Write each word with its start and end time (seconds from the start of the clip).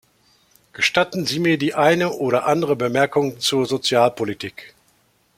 Gestatten 0.73 1.27
Sie 1.27 1.37
mir 1.37 1.59
die 1.59 1.75
eine 1.75 2.11
oder 2.13 2.47
andere 2.47 2.75
Bemerkung 2.75 3.39
zur 3.39 3.67
Sozialpolitik. 3.67 4.73